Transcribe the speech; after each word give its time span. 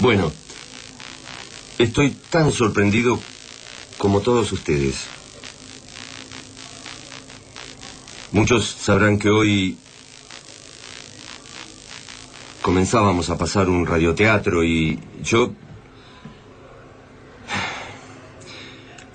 Bueno, 0.00 0.32
estoy 1.78 2.12
tan 2.30 2.52
sorprendido 2.52 3.20
como 3.98 4.20
todos 4.20 4.50
ustedes. 4.50 5.04
Muchos 8.32 8.64
sabrán 8.64 9.18
que 9.18 9.28
hoy 9.28 9.76
comenzábamos 12.62 13.28
a 13.28 13.36
pasar 13.36 13.68
un 13.68 13.86
radioteatro 13.86 14.64
y 14.64 14.98
yo 15.22 15.52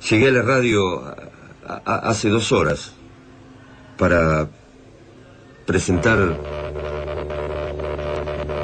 llegué 0.08 0.28
a 0.28 0.34
la 0.34 0.44
radio 0.44 1.16
hace 1.84 2.30
dos 2.30 2.52
horas 2.52 2.92
para 3.98 4.48
presentar... 5.66 6.38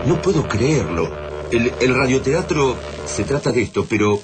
No 0.05 0.21
puedo 0.21 0.47
creerlo. 0.47 1.20
El, 1.51 1.73
el 1.79 1.95
radioteatro 1.95 2.77
se 3.05 3.23
trata 3.23 3.51
de 3.51 3.61
esto, 3.61 3.85
pero 3.89 4.21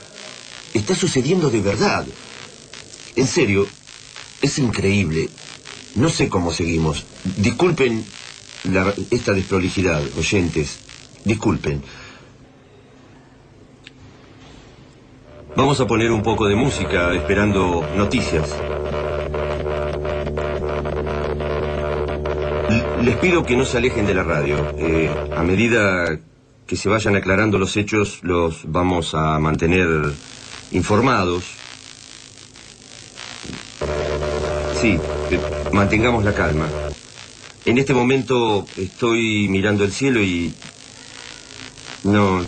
está 0.73 0.95
sucediendo 0.95 1.49
de 1.49 1.61
verdad. 1.61 2.05
En 3.15 3.27
serio, 3.27 3.67
es 4.41 4.59
increíble. 4.59 5.29
No 5.95 6.09
sé 6.09 6.29
cómo 6.29 6.53
seguimos. 6.53 7.05
Disculpen 7.37 8.05
esta 9.11 9.33
desprolijidad, 9.33 10.01
oyentes. 10.17 10.79
Disculpen. 11.23 11.83
Vamos 15.55 15.79
a 15.81 15.87
poner 15.87 16.11
un 16.11 16.21
poco 16.21 16.47
de 16.47 16.55
música 16.55 17.13
esperando 17.13 17.83
noticias. 17.95 18.53
les 23.07 23.15
pido 23.17 23.45
que 23.45 23.55
no 23.55 23.63
se 23.63 23.77
alejen 23.77 24.05
de 24.05 24.13
la 24.13 24.23
radio. 24.23 24.57
Eh, 24.77 25.09
a 25.35 25.41
medida 25.41 26.19
que 26.67 26.75
se 26.75 26.89
vayan 26.89 27.15
aclarando 27.15 27.57
los 27.57 27.77
hechos, 27.77 28.19
los 28.21 28.69
vamos 28.69 29.15
a 29.15 29.39
mantener 29.39 29.87
informados. 30.71 31.45
Sí, 34.81 34.99
eh, 35.31 35.39
mantengamos 35.71 36.25
la 36.25 36.33
calma. 36.33 36.67
En 37.65 37.77
este 37.77 37.93
momento 37.93 38.65
estoy 38.75 39.47
mirando 39.49 39.85
el 39.85 39.91
cielo 39.91 40.21
y 40.21 40.53
no, 42.03 42.45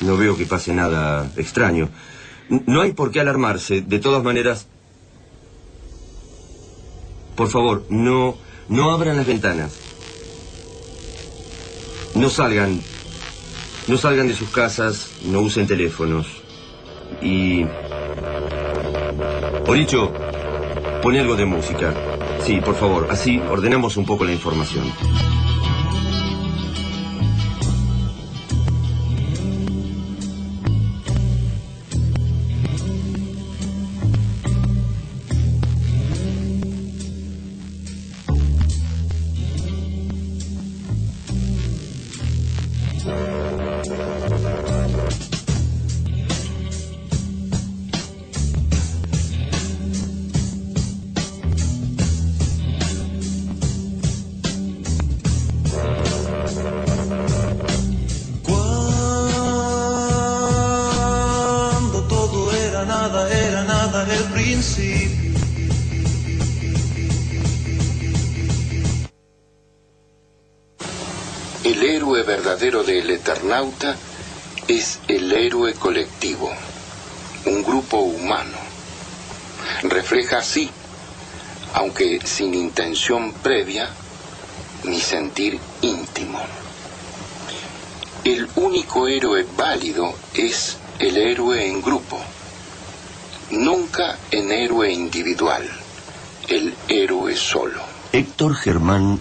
no 0.00 0.16
veo 0.16 0.36
que 0.36 0.46
pase 0.46 0.72
nada 0.72 1.30
extraño. 1.36 1.90
No 2.48 2.80
hay 2.80 2.92
por 2.92 3.10
qué 3.10 3.20
alarmarse. 3.20 3.82
De 3.82 3.98
todas 3.98 4.24
maneras, 4.24 4.66
por 7.36 7.48
favor, 7.48 7.84
no, 7.90 8.36
no 8.68 8.90
abran 8.90 9.16
las 9.16 9.26
ventanas. 9.26 9.72
No 12.14 12.28
salgan. 12.28 12.80
No 13.88 13.96
salgan 13.96 14.28
de 14.28 14.34
sus 14.34 14.50
casas, 14.50 15.10
no 15.24 15.40
usen 15.40 15.66
teléfonos. 15.66 16.26
Y... 17.22 17.64
Oricho, 19.66 20.12
pone 21.02 21.20
algo 21.20 21.36
de 21.36 21.44
música. 21.44 21.94
Sí, 22.44 22.60
por 22.60 22.74
favor, 22.76 23.08
así 23.10 23.40
ordenamos 23.50 23.96
un 23.96 24.06
poco 24.06 24.24
la 24.24 24.32
información. 24.32 24.84
Del 72.82 73.10
Eternauta 73.10 73.94
es 74.66 75.00
el 75.08 75.30
héroe 75.32 75.74
colectivo, 75.74 76.50
un 77.44 77.62
grupo 77.62 77.98
humano. 77.98 78.56
Refleja 79.82 80.38
así, 80.38 80.70
aunque 81.74 82.20
sin 82.24 82.54
intención 82.54 83.32
previa, 83.42 83.90
mi 84.84 85.00
sentir 85.00 85.58
íntimo. 85.82 86.40
El 88.24 88.48
único 88.56 89.08
héroe 89.08 89.46
válido 89.56 90.14
es 90.34 90.78
el 90.98 91.16
héroe 91.16 91.66
en 91.66 91.82
grupo, 91.82 92.18
nunca 93.50 94.18
en 94.30 94.52
héroe 94.52 94.92
individual, 94.92 95.68
el 96.48 96.74
héroe 96.88 97.36
solo. 97.36 97.80
Héctor 98.12 98.54
Germán 98.54 99.20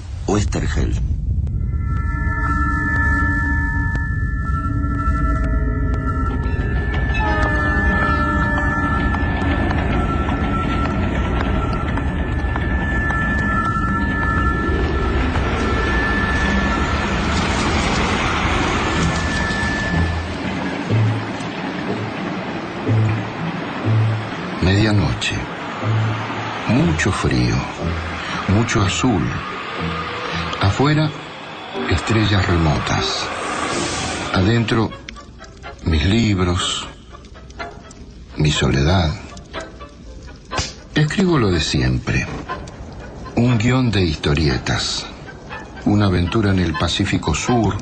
Oestergel 24.97 25.59
mucho 26.69 27.11
frío, 27.11 27.55
mucho 28.47 28.81
azul. 28.81 29.23
Afuera, 30.61 31.09
estrellas 31.89 32.45
remotas. 32.47 33.25
Adentro, 34.33 34.91
mis 35.85 36.05
libros, 36.05 36.87
mi 38.37 38.51
soledad. 38.51 39.11
Escribo 40.95 41.37
lo 41.37 41.51
de 41.51 41.61
siempre. 41.61 42.27
Un 43.35 43.57
guion 43.57 43.89
de 43.91 44.01
historietas. 44.01 45.05
Una 45.85 46.05
aventura 46.05 46.51
en 46.51 46.59
el 46.59 46.73
Pacífico 46.73 47.33
Sur. 47.33 47.77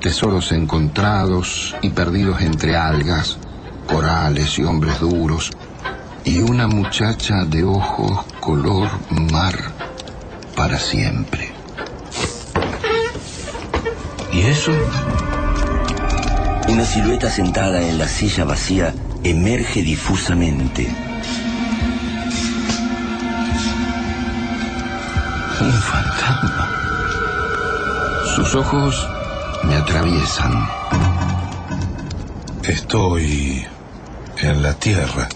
Tesoros 0.00 0.52
encontrados 0.52 1.74
y 1.82 1.90
perdidos 1.90 2.40
entre 2.40 2.76
algas, 2.76 3.38
corales 3.86 4.58
y 4.58 4.64
hombres 4.64 5.00
duros 5.00 5.50
y 6.24 6.40
una 6.40 6.66
muchacha 6.66 7.44
de 7.44 7.64
ojos 7.64 8.24
color 8.40 8.88
mar 9.10 9.56
para 10.56 10.78
siempre. 10.78 11.50
¿Y 14.32 14.40
eso? 14.40 14.72
Una 16.68 16.84
silueta 16.84 17.30
sentada 17.30 17.80
en 17.82 17.98
la 17.98 18.08
silla 18.08 18.44
vacía 18.44 18.94
emerge 19.24 19.82
difusamente. 19.82 20.88
Un 25.60 25.72
fantasma. 25.72 26.70
Sus 28.36 28.54
ojos 28.54 29.08
me 29.64 29.74
atraviesan. 29.74 30.68
Estoy 32.62 33.66
en 34.40 34.62
la 34.62 34.74
tierra 34.74 35.28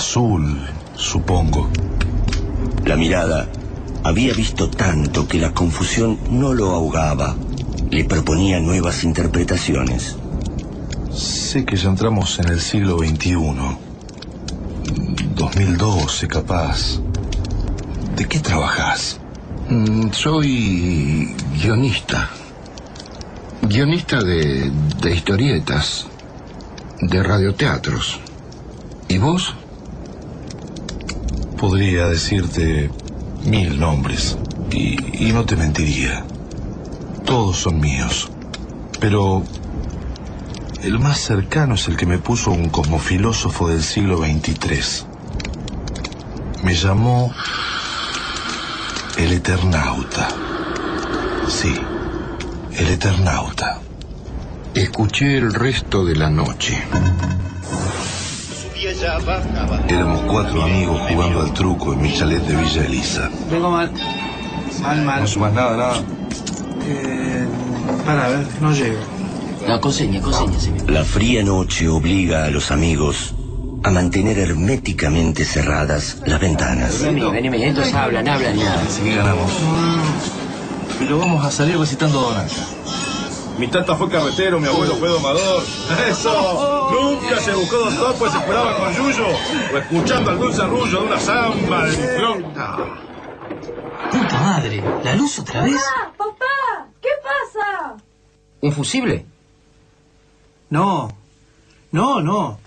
azul, 0.00 0.58
supongo. 0.96 1.68
La 2.86 2.96
mirada 2.96 3.46
había 4.02 4.32
visto 4.32 4.70
tanto 4.70 5.28
que 5.28 5.38
la 5.38 5.52
confusión 5.52 6.18
no 6.30 6.54
lo 6.54 6.70
ahogaba. 6.70 7.36
Le 7.90 8.04
proponía 8.04 8.60
nuevas 8.60 9.04
interpretaciones. 9.04 10.16
Sé 11.12 11.66
que 11.66 11.76
ya 11.76 11.90
entramos 11.90 12.38
en 12.38 12.48
el 12.48 12.60
siglo 12.62 12.96
XXI. 12.96 13.36
2012, 15.34 16.28
capaz. 16.28 16.98
¿De 18.16 18.24
qué 18.26 18.38
trabajas? 18.38 19.20
Mm, 19.68 20.12
soy 20.12 21.34
guionista. 21.60 22.30
Guionista 23.60 24.22
de, 24.22 24.72
de 25.02 25.14
historietas, 25.14 26.06
de 27.02 27.22
radioteatros. 27.22 28.18
¿Y 29.08 29.18
vos? 29.18 29.54
Podría 31.60 32.06
decirte 32.06 32.90
mil 33.44 33.78
nombres 33.78 34.38
y, 34.72 34.96
no 35.30 35.44
te 35.44 35.56
mentiría. 35.56 36.24
Todos 37.26 37.58
son 37.58 37.78
míos. 37.80 38.30
Pero 38.98 39.42
El 40.82 40.98
más 40.98 41.20
cercano 41.20 41.74
es 41.74 41.86
el 41.88 41.98
que 41.98 42.06
me 42.06 42.16
puso 42.16 42.50
un 42.50 42.70
cosmofilósofo 42.70 43.68
del 43.68 43.82
siglo 43.82 44.16
XXIII. 44.16 45.06
Me 46.64 46.74
llamó 46.74 47.30
el 49.18 49.32
Eternauta. 49.32 50.28
Sí, 51.48 51.78
el 52.72 52.88
Eternauta. 52.88 53.80
Escuché 54.74 55.36
el 55.36 55.52
resto 55.52 56.06
de 56.06 56.16
la 56.16 56.30
noche. 56.30 56.82
Éramos 59.88 60.20
cuatro 60.22 60.62
amigos 60.62 61.00
jugando 61.08 61.40
al 61.40 61.54
truco 61.54 61.94
en 61.94 62.02
mi 62.02 62.12
chalet 62.12 62.42
de 62.42 62.54
Villa 62.54 62.84
Elisa. 62.84 63.30
Vengo 63.50 63.70
mal. 63.70 63.90
Mal, 64.82 65.02
mal. 65.02 65.20
No 65.22 65.26
sumas 65.26 65.54
nada, 65.54 65.76
nada. 65.76 66.02
Eh, 66.84 67.46
para, 68.04 68.26
a 68.26 68.28
ver, 68.28 68.46
no 68.60 68.72
llego. 68.72 68.98
No, 69.66 69.80
con 69.80 69.92
seña, 69.92 70.20
con 70.20 70.34
seña, 70.34 70.60
señor. 70.60 70.90
La 70.90 71.04
fría 71.04 71.42
noche 71.42 71.88
obliga 71.88 72.44
a 72.44 72.50
los 72.50 72.70
amigos 72.70 73.34
a 73.84 73.90
mantener 73.90 74.38
herméticamente 74.38 75.46
cerradas 75.46 76.18
las 76.26 76.38
ventanas. 76.38 77.00
Vení, 77.00 77.22
vení, 77.22 77.48
vení. 77.48 77.64
Entonces 77.64 77.94
hablan, 77.94 78.28
hablan 78.28 78.58
y 78.58 78.62
nada. 78.62 78.82
Así 78.86 79.02
que 79.02 79.16
ganamos. 79.16 79.50
Pero 80.98 81.18
vamos 81.18 81.42
a 81.42 81.50
salir 81.50 81.78
recitando 81.78 82.20
donas. 82.20 82.52
Mi 83.58 83.68
tata 83.68 83.94
fue 83.94 84.08
carretero, 84.08 84.58
mi 84.58 84.68
abuelo 84.68 84.94
fue 84.96 85.08
domador. 85.08 85.62
¡Eso! 86.08 86.90
Nunca 86.92 87.40
se 87.40 87.52
buscó 87.52 87.76
dos 87.76 87.96
topos 87.96 88.28
y 88.28 88.38
se 88.38 88.44
curaba 88.44 88.76
con 88.76 88.94
yuyo. 88.94 89.26
O 89.72 89.78
escuchando 89.78 90.30
al 90.30 90.38
dulce 90.38 90.62
arrullo 90.62 91.00
de 91.00 91.06
una 91.06 91.20
samba 91.20 91.86
de 91.86 91.96
mi 91.96 92.44
Puta 94.10 94.40
madre, 94.40 94.82
¿la 95.04 95.14
luz 95.14 95.38
otra 95.38 95.62
vez? 95.62 95.74
¡Papá! 95.74 96.12
¡Papá! 96.16 96.86
¿Qué 97.00 97.08
pasa? 97.22 97.96
¿Un 98.60 98.72
fusible? 98.72 99.26
No, 100.70 101.10
no, 101.92 102.20
no. 102.20 102.58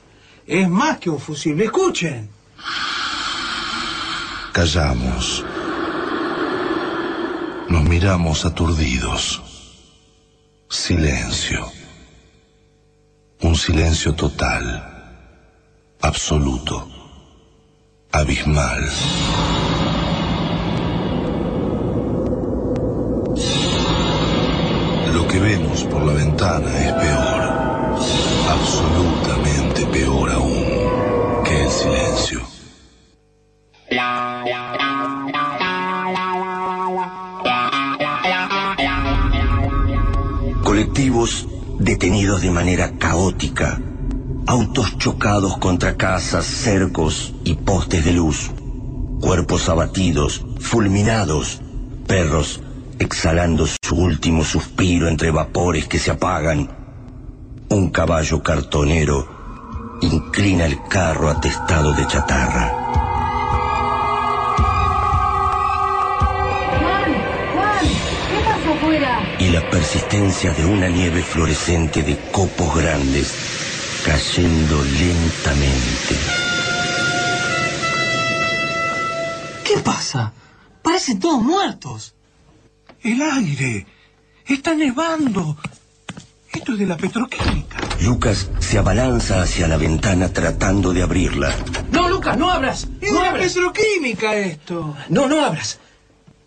Es 0.48 0.70
más 0.70 1.00
que 1.00 1.10
un 1.10 1.20
fusible. 1.20 1.66
Escuchen. 1.66 2.30
Callamos. 4.52 5.44
Nos 7.70 7.84
miramos 7.84 8.46
aturdidos. 8.46 9.43
Silencio. 10.74 11.72
Un 13.42 13.56
silencio 13.56 14.16
total. 14.16 14.66
Absoluto. 16.02 16.90
Abismal. 18.12 18.82
Lo 25.14 25.28
que 25.28 25.40
vemos 25.40 25.84
por 25.84 26.02
la 26.02 26.14
ventana 26.14 26.70
es 26.80 26.94
peor. 26.94 27.42
Absolutamente 28.50 29.86
peor 29.86 30.32
aún 30.32 31.44
que 31.46 31.64
el 31.64 31.70
silencio. 31.70 32.53
Detenidos 41.80 42.42
de 42.42 42.52
manera 42.52 42.98
caótica. 42.98 43.80
Autos 44.46 44.98
chocados 44.98 45.58
contra 45.58 45.96
casas, 45.96 46.46
cercos 46.46 47.34
y 47.46 47.56
postes 47.56 48.04
de 48.04 48.12
luz. 48.12 48.52
Cuerpos 49.22 49.70
abatidos, 49.70 50.46
fulminados. 50.60 51.62
Perros 52.08 52.60
exhalando 53.00 53.66
su 53.66 53.96
último 53.96 54.44
suspiro 54.44 55.08
entre 55.08 55.32
vapores 55.32 55.88
que 55.88 55.98
se 55.98 56.12
apagan. 56.12 56.70
Un 57.70 57.90
caballo 57.90 58.44
cartonero 58.44 59.26
inclina 60.02 60.66
el 60.66 60.84
carro 60.90 61.30
atestado 61.30 61.94
de 61.94 62.06
chatarra. 62.06 62.83
Y 69.44 69.50
la 69.50 69.70
persistencia 69.70 70.54
de 70.54 70.66
una 70.66 70.88
nieve 70.88 71.22
fluorescente 71.22 72.02
de 72.04 72.18
copos 72.32 72.76
grandes 72.78 73.34
cayendo 74.06 74.82
lentamente. 74.84 76.16
¿Qué 79.66 79.78
pasa? 79.84 80.32
Parecen 80.82 81.20
todos 81.20 81.42
muertos. 81.42 82.14
El 83.02 83.22
aire. 83.22 83.86
Está 84.48 84.74
nevando. 84.76 85.58
Esto 86.52 86.74
es 86.74 86.80
de 86.80 86.86
la 86.86 86.98
petroquímica. 86.98 87.78
Lucas 88.02 88.50
se 88.60 88.78
abalanza 88.78 89.42
hacia 89.42 89.68
la 89.68 89.78
ventana 89.78 90.30
tratando 90.30 90.94
de 90.94 91.02
abrirla. 91.02 91.54
No, 91.92 92.08
Lucas, 92.10 92.38
no 92.38 92.52
abras. 92.52 92.88
Es 93.02 93.12
No 93.12 93.18
de 93.20 93.24
la 93.26 93.30
abras. 93.32 93.54
petroquímica 93.54 94.36
esto. 94.36 94.96
No, 95.10 95.28
no 95.28 95.44
abras. 95.44 95.80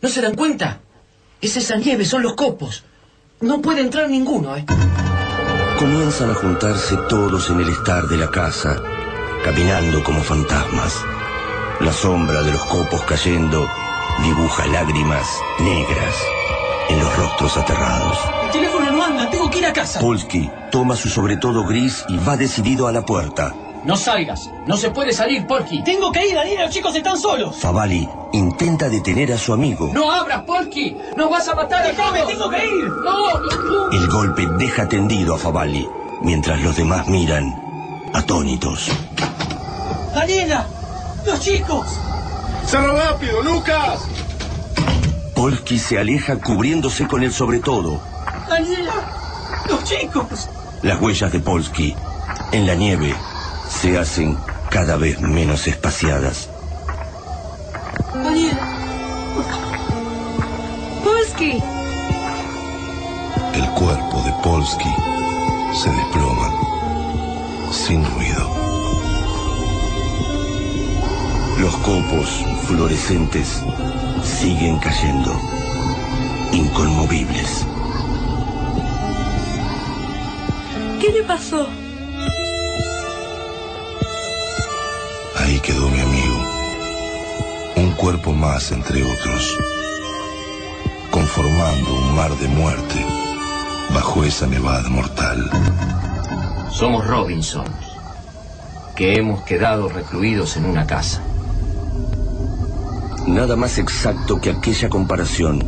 ¿No 0.00 0.08
se 0.08 0.20
dan 0.20 0.34
cuenta? 0.34 0.80
Es 1.40 1.56
esa 1.56 1.76
nieve, 1.76 2.04
son 2.04 2.22
los 2.22 2.34
copos. 2.34 2.84
No 3.40 3.60
puede 3.60 3.82
entrar 3.82 4.08
ninguno, 4.08 4.56
¿eh? 4.56 4.64
Comienzan 5.78 6.30
a 6.30 6.34
juntarse 6.34 6.96
todos 7.08 7.50
en 7.50 7.60
el 7.60 7.68
estar 7.68 8.06
de 8.08 8.16
la 8.16 8.30
casa, 8.30 8.82
caminando 9.44 10.02
como 10.02 10.22
fantasmas. 10.22 11.04
La 11.80 11.92
sombra 11.92 12.42
de 12.42 12.52
los 12.52 12.64
copos 12.64 13.02
cayendo 13.02 13.68
dibuja 14.22 14.66
lágrimas 14.66 15.26
negras 15.58 16.14
en 16.88 16.98
los 16.98 17.16
rostros 17.16 17.56
aterrados. 17.58 18.18
El 18.46 18.50
teléfono 18.52 18.90
no 18.90 19.04
anda, 19.04 19.28
tengo 19.28 19.50
que 19.50 19.58
ir 19.58 19.66
a 19.66 19.72
casa. 19.74 20.00
Polsky 20.00 20.50
toma 20.70 20.96
su 20.96 21.10
sobretodo 21.10 21.66
gris 21.66 22.04
y 22.08 22.16
va 22.16 22.38
decidido 22.38 22.88
a 22.88 22.92
la 22.92 23.04
puerta. 23.04 23.54
No 23.84 23.96
salgas. 23.96 24.50
No 24.66 24.78
se 24.78 24.90
puede 24.90 25.12
salir, 25.12 25.46
Porky. 25.46 25.84
Tengo 25.84 26.10
que 26.10 26.26
ir, 26.26 26.34
Daniel. 26.34 26.62
Los 26.62 26.70
chicos 26.70 26.96
están 26.96 27.18
solos. 27.18 27.56
Favali 27.56 28.08
intenta 28.36 28.88
detener 28.88 29.32
a 29.32 29.38
su 29.38 29.52
amigo. 29.52 29.90
No 29.92 30.10
abras, 30.10 30.42
Porky. 30.42 30.96
Nos 31.16 31.30
vas 31.30 31.48
a 31.48 31.54
matar 31.54 31.86
a 31.86 31.92
todos. 31.92 32.26
tengo 32.26 32.50
que 32.50 32.64
ir. 32.64 32.88
No, 32.88 33.40
no, 33.40 33.62
no. 33.62 33.90
El 33.90 34.08
golpe 34.08 34.46
deja 34.58 34.88
tendido 34.88 35.34
a 35.34 35.38
Favali, 35.38 35.88
mientras 36.22 36.60
los 36.62 36.76
demás 36.76 37.08
miran, 37.08 37.54
atónitos. 38.12 38.90
Daniela, 40.14 40.66
los 41.24 41.40
chicos. 41.40 41.86
¡Cerra 42.66 43.10
rápido, 43.10 43.42
Lucas! 43.42 44.00
Polsky 45.34 45.78
se 45.78 45.98
aleja 45.98 46.36
cubriéndose 46.40 47.06
con 47.06 47.22
el 47.22 47.32
sobretodo. 47.32 48.00
Daniela, 48.48 48.94
los 49.68 49.84
chicos. 49.84 50.48
Las 50.82 51.00
huellas 51.00 51.30
de 51.32 51.40
Polsky 51.40 51.94
en 52.52 52.66
la 52.66 52.74
nieve 52.74 53.14
se 53.68 53.98
hacen 53.98 54.36
cada 54.70 54.96
vez 54.96 55.20
menos 55.20 55.66
espaciadas. 55.66 56.48
Polsky 64.42 64.94
se 65.74 65.90
desploma 65.90 66.52
sin 67.70 68.04
ruido. 68.04 68.50
Los 71.58 71.76
copos 71.78 72.44
fluorescentes 72.66 73.62
siguen 74.22 74.78
cayendo, 74.78 75.32
inconmovibles. 76.52 77.66
¿Qué 81.00 81.12
le 81.12 81.22
pasó? 81.24 81.66
Ahí 85.36 85.60
quedó 85.60 85.88
mi 85.88 86.00
amigo. 86.00 86.36
Un 87.76 87.90
cuerpo 87.92 88.32
más 88.32 88.72
entre 88.72 89.02
otros. 89.02 89.58
Conformando 91.10 91.94
un 91.94 92.14
mar 92.14 92.30
de 92.36 92.48
muerte 92.48 93.15
bajo 93.96 94.24
esa 94.24 94.46
nevada 94.46 94.90
mortal. 94.90 95.48
Somos 96.70 97.06
Robinsons, 97.06 97.70
que 98.94 99.14
hemos 99.14 99.40
quedado 99.44 99.88
recluidos 99.88 100.58
en 100.58 100.66
una 100.66 100.86
casa. 100.86 101.22
Nada 103.26 103.56
más 103.56 103.78
exacto 103.78 104.38
que 104.38 104.50
aquella 104.50 104.90
comparación. 104.90 105.64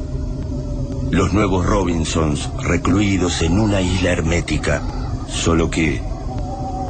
Los 1.11 1.33
nuevos 1.33 1.65
Robinsons 1.65 2.51
recluidos 2.63 3.41
en 3.41 3.59
una 3.59 3.81
isla 3.81 4.11
hermética, 4.11 4.83
solo 5.27 5.71
que 5.71 6.03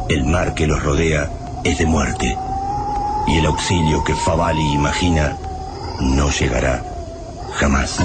el 0.08 0.24
mar 0.24 0.54
que 0.54 0.66
los 0.66 0.82
rodea 0.82 1.30
es 1.62 1.78
de 1.78 1.86
muerte 1.86 2.36
y 3.28 3.38
el 3.38 3.46
auxilio 3.46 4.02
que 4.02 4.16
Favali 4.16 4.72
imagina 4.72 5.36
no 6.00 6.30
llegará 6.30 6.82
jamás. 7.60 8.00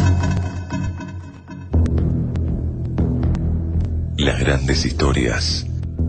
Las 4.23 4.39
grandes 4.39 4.85
historias 4.85 5.65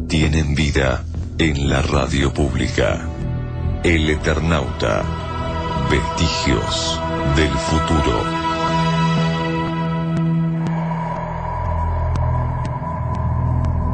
tienen 0.08 0.54
vida 0.54 1.04
en 1.36 1.68
la 1.68 1.82
radio 1.82 2.32
pública. 2.32 3.08
El 3.82 4.08
Eternauta. 4.08 5.02
Vestigios 5.90 7.00
del 7.34 7.50
futuro. 7.50 8.22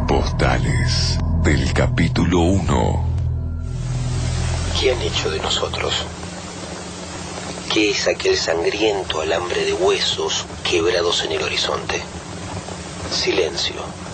Postales 0.06 1.18
del 1.42 1.72
capítulo 1.72 2.40
1. 2.40 3.04
¿Qué 4.78 4.92
han 4.92 5.00
hecho 5.00 5.30
de 5.30 5.38
nosotros? 5.38 5.94
¿Qué 7.72 7.92
es 7.92 8.06
aquel 8.06 8.36
sangriento 8.36 9.22
alambre 9.22 9.64
de 9.64 9.72
huesos 9.72 10.44
quebrados 10.62 11.24
en 11.24 11.32
el 11.32 11.42
horizonte? 11.42 12.02
Silencio. 13.10 14.10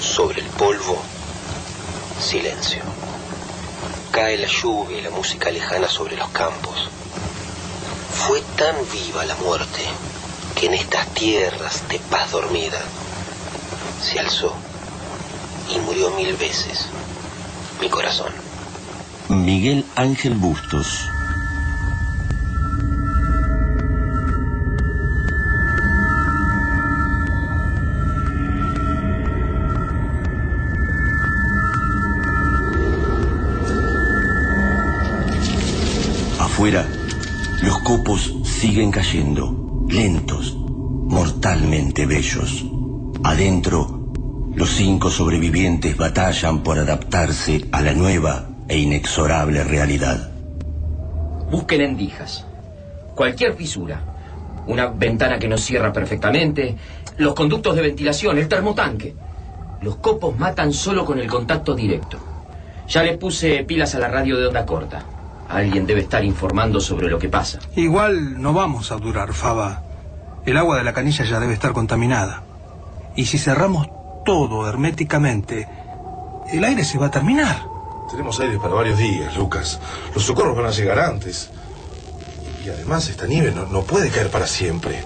Sobre 0.00 0.40
el 0.40 0.46
polvo, 0.48 1.02
silencio. 2.20 2.82
Cae 4.10 4.36
la 4.38 4.48
lluvia 4.48 4.98
y 4.98 5.02
la 5.02 5.10
música 5.10 5.50
lejana 5.50 5.88
sobre 5.88 6.16
los 6.16 6.28
campos. 6.28 6.88
Fue 8.12 8.40
tan 8.56 8.76
viva 8.92 9.24
la 9.24 9.34
muerte 9.36 9.82
que 10.54 10.66
en 10.66 10.74
estas 10.74 11.06
tierras 11.14 11.88
de 11.88 11.98
paz 11.98 12.30
dormida 12.30 12.80
se 14.02 14.18
alzó 14.18 14.54
y 15.74 15.78
murió 15.80 16.10
mil 16.10 16.34
veces 16.36 16.86
mi 17.80 17.88
corazón. 17.88 18.32
Miguel 19.28 19.84
Ángel 19.96 20.34
Bustos. 20.34 21.08
Los 36.66 37.78
copos 37.84 38.34
siguen 38.42 38.90
cayendo, 38.90 39.86
lentos, 39.88 40.56
mortalmente 40.56 42.06
bellos. 42.06 42.64
Adentro, 43.22 44.10
los 44.52 44.70
cinco 44.70 45.08
sobrevivientes 45.08 45.96
batallan 45.96 46.64
por 46.64 46.80
adaptarse 46.80 47.68
a 47.70 47.82
la 47.82 47.92
nueva 47.92 48.48
e 48.66 48.78
inexorable 48.78 49.62
realidad. 49.62 50.32
Busquen 51.52 51.82
endijas. 51.82 52.44
Cualquier 53.14 53.54
fisura. 53.54 54.02
Una 54.66 54.86
ventana 54.86 55.38
que 55.38 55.46
no 55.46 55.58
cierra 55.58 55.92
perfectamente. 55.92 56.76
Los 57.16 57.34
conductos 57.34 57.76
de 57.76 57.82
ventilación, 57.82 58.38
el 58.38 58.48
termotanque. 58.48 59.14
Los 59.82 59.98
copos 59.98 60.36
matan 60.36 60.72
solo 60.72 61.04
con 61.04 61.20
el 61.20 61.28
contacto 61.28 61.76
directo. 61.76 62.18
Ya 62.88 63.04
le 63.04 63.16
puse 63.18 63.62
pilas 63.62 63.94
a 63.94 64.00
la 64.00 64.08
radio 64.08 64.36
de 64.36 64.48
onda 64.48 64.66
corta. 64.66 65.15
Alguien 65.48 65.86
debe 65.86 66.00
estar 66.00 66.24
informando 66.24 66.80
sobre 66.80 67.08
lo 67.08 67.18
que 67.18 67.28
pasa. 67.28 67.58
Igual 67.76 68.40
no 68.40 68.52
vamos 68.52 68.90
a 68.90 68.96
durar, 68.96 69.32
Faba. 69.32 69.82
El 70.44 70.56
agua 70.56 70.76
de 70.76 70.84
la 70.84 70.92
canilla 70.92 71.24
ya 71.24 71.40
debe 71.40 71.54
estar 71.54 71.72
contaminada. 71.72 72.42
Y 73.14 73.26
si 73.26 73.38
cerramos 73.38 73.88
todo 74.24 74.68
herméticamente, 74.68 75.68
el 76.52 76.64
aire 76.64 76.84
se 76.84 76.98
va 76.98 77.06
a 77.06 77.10
terminar. 77.10 77.62
Tenemos 78.10 78.38
aire 78.40 78.58
para 78.58 78.74
varios 78.74 78.98
días, 78.98 79.36
Lucas. 79.36 79.80
Los 80.14 80.24
socorros 80.24 80.56
van 80.56 80.66
a 80.66 80.70
llegar 80.70 80.98
antes. 80.98 81.50
Y 82.64 82.68
además 82.68 83.08
esta 83.08 83.26
nieve 83.26 83.52
no, 83.52 83.66
no 83.66 83.82
puede 83.82 84.10
caer 84.10 84.30
para 84.30 84.46
siempre. 84.46 85.04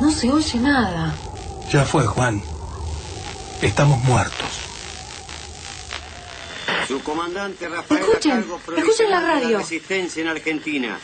No 0.00 0.10
se 0.10 0.30
oye 0.30 0.58
nada. 0.58 1.14
Ya 1.70 1.84
fue, 1.84 2.06
Juan. 2.06 2.42
Estamos 3.60 4.02
muertos. 4.04 4.59
Su 6.90 7.00
comandante 7.04 7.68
Rafael 7.68 8.00
Escuchen, 8.00 8.32
Cargo 8.32 8.60
escuchen 8.76 9.10
la 9.12 9.20
de 9.20 9.26
radio. 9.28 9.58
resistencia 9.58 10.22
en 10.22 10.26
Argentina. 10.26 10.98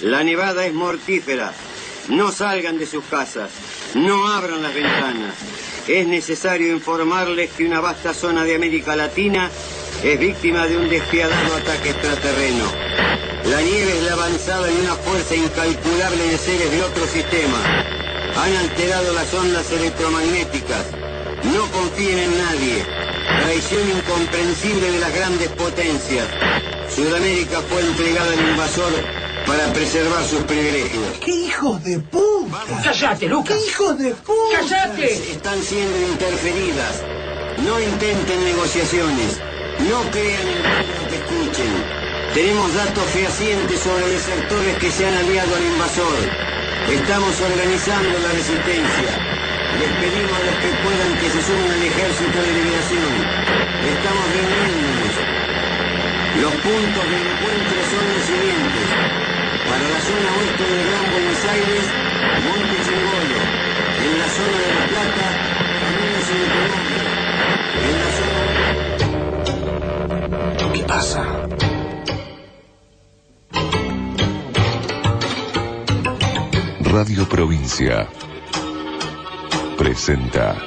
La 0.00 0.24
nevada 0.24 0.64
es 0.64 0.72
mortífera. 0.72 1.52
No 2.08 2.32
salgan 2.32 2.78
de 2.78 2.86
sus 2.86 3.04
casas. 3.04 3.50
No 3.92 4.26
abran 4.28 4.62
las 4.62 4.72
ventanas. 4.72 5.34
Es 5.86 6.06
necesario 6.06 6.72
informarles 6.72 7.50
que 7.50 7.66
una 7.66 7.80
vasta 7.80 8.14
zona 8.14 8.44
de 8.44 8.54
América 8.54 8.96
Latina 8.96 9.50
es 10.02 10.18
víctima 10.18 10.66
de 10.66 10.78
un 10.78 10.88
despiadado 10.88 11.54
ataque 11.54 11.90
extraterreno. 11.90 12.64
La 13.44 13.60
nieve 13.60 13.98
es 13.98 14.02
la 14.04 14.14
avanzada 14.14 14.68
de 14.68 14.80
una 14.80 14.94
fuerza 14.94 15.34
incalculable 15.36 16.28
de 16.28 16.38
seres 16.38 16.70
de 16.70 16.82
otro 16.82 17.06
sistema. 17.06 17.84
Han 18.36 18.56
alterado 18.56 19.12
las 19.12 19.34
ondas 19.34 19.70
electromagnéticas. 19.70 20.86
No 21.44 21.70
confíen 21.72 22.18
en 22.20 22.38
nadie. 22.38 22.99
Traición 23.42 23.90
incomprensible 23.90 24.90
de 24.92 24.98
las 25.00 25.14
grandes 25.14 25.48
potencias. 25.50 26.26
Sudamérica 26.94 27.60
fue 27.62 27.80
entregada 27.80 28.32
al 28.32 28.48
invasor 28.50 28.92
para 29.46 29.72
preservar 29.72 30.24
sus 30.24 30.42
privilegios. 30.42 31.18
¡Qué 31.24 31.30
hijos 31.30 31.82
de 31.82 31.98
puta! 31.98 32.64
¡Cállate, 32.84 33.28
Lucas! 33.28 33.56
¡Qué 33.56 33.66
hijos 33.66 33.98
de 33.98 34.10
puta! 34.14 34.60
¡Cállate! 34.60 35.32
Están 35.32 35.62
siendo 35.62 35.98
interferidas. 36.12 37.02
No 37.64 37.80
intenten 37.80 38.44
negociaciones. 38.44 39.40
No 39.88 40.02
crean 40.10 40.46
en 40.46 40.62
lo 40.62 41.08
que 41.08 41.16
escuchen. 41.16 41.72
Tenemos 42.34 42.74
datos 42.74 43.04
fehacientes 43.06 43.80
sobre 43.80 44.06
desertores 44.08 44.76
que 44.78 44.90
se 44.90 45.06
han 45.06 45.14
aliado 45.14 45.56
al 45.56 45.64
invasor. 45.64 46.18
Estamos 46.88 47.40
organizando 47.40 48.18
la 48.18 48.32
resistencia. 48.32 49.39
Les 49.78 49.90
pedimos 50.00 50.32
a 50.32 50.42
los 50.44 50.56
que 50.62 50.70
puedan 50.82 51.10
que 51.20 51.28
se 51.30 51.40
sumen 51.42 51.70
al 51.70 51.82
ejército 51.82 52.36
de 52.42 52.52
liberación. 52.52 53.12
Estamos 53.94 54.26
reuniéndonos. 54.34 55.14
Los 56.40 56.54
puntos 56.64 57.04
de 57.10 57.16
encuentro 57.20 57.78
son 57.90 58.04
los 58.10 58.22
siguientes. 58.26 58.86
Para 59.68 59.86
la 59.94 60.00
zona 60.00 60.28
oeste 60.38 60.64
del 60.64 60.82
Gran 60.88 61.06
Buenos 61.12 61.40
Aires, 61.54 61.84
Monte 62.44 62.76
Chingolo. 62.84 63.38
En 64.00 64.12
la 64.18 64.28
zona 64.36 64.56
de 64.58 64.70
La 64.78 64.84
Plata, 64.90 65.26
Caminos 65.80 66.26
en 66.34 66.44
Colombia. 66.56 67.02
En 67.86 67.94
la 68.02 68.10
zona... 68.18 68.50
¿Qué 70.72 70.82
pasa? 70.84 71.22
Radio 76.82 77.22
Provincia 77.28 78.08
presenta 79.80 80.58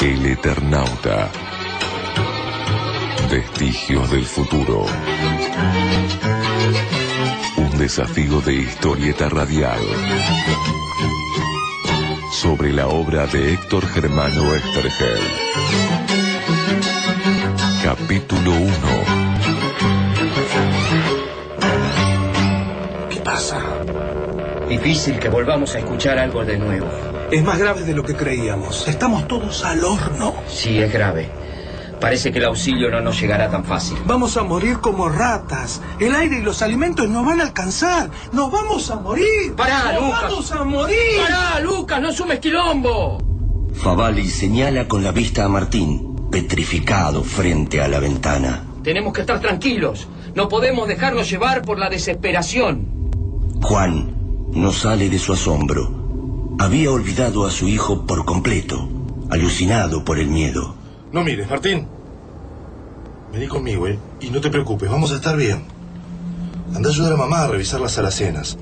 El 0.00 0.24
Eternauta. 0.24 1.30
Vestigios 3.30 4.10
del 4.10 4.24
futuro. 4.24 4.86
Un 7.58 7.76
desafío 7.76 8.40
de 8.40 8.54
historieta 8.54 9.28
radial. 9.28 9.78
Sobre 12.32 12.72
la 12.72 12.88
obra 12.88 13.26
de 13.26 13.52
Héctor 13.52 13.86
Germano 13.88 14.54
Estergel. 14.54 15.20
Capítulo 17.84 18.52
1. 18.52 19.35
Difícil 24.68 25.18
que 25.18 25.28
volvamos 25.28 25.74
a 25.74 25.78
escuchar 25.78 26.18
algo 26.18 26.44
de 26.44 26.58
nuevo. 26.58 26.86
Es 27.30 27.42
más 27.44 27.58
grave 27.58 27.82
de 27.82 27.94
lo 27.94 28.02
que 28.02 28.14
creíamos. 28.16 28.86
Estamos 28.88 29.28
todos 29.28 29.64
al 29.64 29.84
horno. 29.84 30.34
Sí, 30.48 30.78
es 30.78 30.92
grave. 30.92 31.28
Parece 32.00 32.30
que 32.30 32.38
el 32.38 32.44
auxilio 32.46 32.90
no 32.90 33.00
nos 33.00 33.18
llegará 33.20 33.48
tan 33.50 33.64
fácil. 33.64 33.96
Vamos 34.06 34.36
a 34.36 34.42
morir 34.42 34.78
como 34.80 35.08
ratas. 35.08 35.80
El 35.98 36.14
aire 36.14 36.38
y 36.38 36.42
los 36.42 36.62
alimentos 36.62 37.08
nos 37.08 37.24
van 37.24 37.40
a 37.40 37.44
alcanzar. 37.44 38.10
Nos 38.32 38.50
vamos 38.50 38.90
a 38.90 38.96
morir. 38.96 39.54
¡Pará, 39.56 39.92
Nos 39.94 40.02
Lucas! 40.02 40.22
vamos 40.24 40.52
a 40.52 40.64
morir. 40.64 40.96
¡Pará, 41.22 41.60
Lucas! 41.60 42.00
¡No 42.00 42.12
sumes 42.12 42.38
quilombo! 42.40 43.18
Favali 43.74 44.28
señala 44.28 44.88
con 44.88 45.02
la 45.04 45.12
vista 45.12 45.44
a 45.44 45.48
Martín, 45.48 46.28
petrificado 46.30 47.22
frente 47.22 47.80
a 47.80 47.88
la 47.88 47.98
ventana. 47.98 48.64
Tenemos 48.82 49.12
que 49.12 49.20
estar 49.22 49.40
tranquilos. 49.40 50.06
No 50.34 50.48
podemos 50.48 50.86
dejarnos 50.88 51.28
llevar 51.30 51.62
por 51.62 51.78
la 51.78 51.88
desesperación. 51.88 52.88
Juan 53.62 54.15
no 54.52 54.72
sale 54.72 55.08
de 55.08 55.18
su 55.18 55.32
asombro. 55.32 55.90
Había 56.58 56.90
olvidado 56.90 57.46
a 57.46 57.50
su 57.50 57.68
hijo 57.68 58.06
por 58.06 58.24
completo, 58.24 58.88
alucinado 59.30 60.04
por 60.04 60.18
el 60.18 60.28
miedo. 60.28 60.74
No 61.12 61.22
mires, 61.22 61.48
Martín. 61.48 61.86
Vení 63.32 63.48
conmigo, 63.48 63.86
¿eh? 63.86 63.98
Y 64.20 64.30
no 64.30 64.40
te 64.40 64.50
preocupes, 64.50 64.90
vamos 64.90 65.12
a 65.12 65.16
estar 65.16 65.36
bien. 65.36 65.64
Anda 66.74 66.88
a 66.88 66.92
ayudar 66.92 67.12
a 67.12 67.16
mamá 67.16 67.42
a 67.42 67.48
revisar 67.48 67.80
las 67.80 67.98
alacenas. 67.98 68.58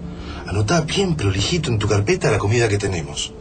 Anotá 0.46 0.80
bien 0.82 1.14
prolijito 1.14 1.70
en 1.70 1.78
tu 1.78 1.86
carpeta 1.86 2.30
la 2.30 2.38
comida 2.38 2.68
que 2.68 2.78
tenemos. 2.78 3.32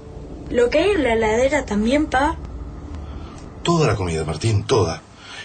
¿Lo 0.49 0.69
que 0.69 0.79
hay 0.79 0.91
en 0.91 1.03
la 1.03 1.13
heladera 1.13 1.65
también, 1.65 2.05
pa? 2.05 2.37
Toda 3.63 3.87
la 3.87 3.95
comida, 3.95 4.23
Martín, 4.23 4.63
toda. 4.63 5.01